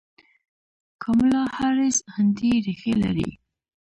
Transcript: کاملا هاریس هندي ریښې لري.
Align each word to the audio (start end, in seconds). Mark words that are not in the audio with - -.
کاملا 1.03 1.41
هاریس 1.57 1.97
هندي 2.13 2.51
ریښې 2.65 2.93
لري. 3.03 3.29